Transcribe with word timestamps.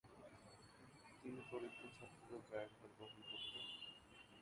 তিনি 1.19 1.39
দরিদ্র 1.49 1.83
ছাত্রদের 1.97 2.41
ব্যয়ভার 2.49 2.91
বহন 2.97 3.21
করতেন। 3.29 3.65